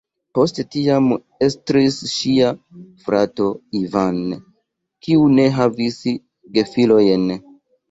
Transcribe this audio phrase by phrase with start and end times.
[0.37, 1.09] Poste tiam
[1.47, 2.47] estris ŝia
[3.05, 3.51] frato
[3.83, 4.19] "Ivan",
[5.07, 6.01] kiu ne havis
[6.59, 7.33] gefilojn.